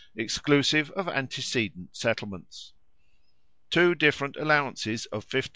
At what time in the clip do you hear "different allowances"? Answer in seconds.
3.95-5.05